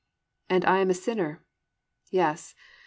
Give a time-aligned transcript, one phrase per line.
[0.49, 1.45] "And I am a sinner."
[2.09, 2.55] "Yes."